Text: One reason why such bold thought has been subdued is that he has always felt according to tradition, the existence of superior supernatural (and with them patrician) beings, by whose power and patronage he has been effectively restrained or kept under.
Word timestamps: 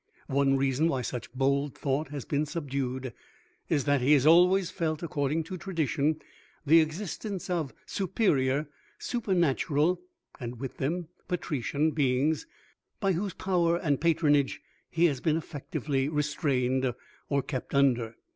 One 0.29 0.57
reason 0.57 0.87
why 0.87 1.03
such 1.03 1.31
bold 1.31 1.75
thought 1.77 2.07
has 2.07 2.25
been 2.25 2.47
subdued 2.47 3.13
is 3.69 3.83
that 3.83 4.01
he 4.01 4.13
has 4.13 4.25
always 4.25 4.71
felt 4.71 5.03
according 5.03 5.43
to 5.43 5.57
tradition, 5.59 6.19
the 6.65 6.79
existence 6.79 7.51
of 7.51 7.71
superior 7.85 8.67
supernatural 8.97 10.01
(and 10.39 10.59
with 10.59 10.77
them 10.77 11.09
patrician) 11.27 11.91
beings, 11.91 12.47
by 12.99 13.11
whose 13.11 13.35
power 13.35 13.77
and 13.77 14.01
patronage 14.01 14.59
he 14.89 15.05
has 15.05 15.21
been 15.21 15.37
effectively 15.37 16.09
restrained 16.09 16.95
or 17.29 17.43
kept 17.43 17.75
under. 17.75 18.15